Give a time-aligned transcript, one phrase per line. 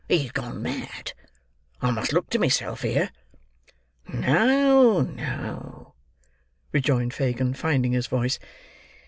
[0.09, 1.13] "He's gone mad.
[1.79, 3.11] I must look to myself here."
[4.11, 5.93] "No, no,"
[6.71, 8.39] rejoined Fagin, finding his voice.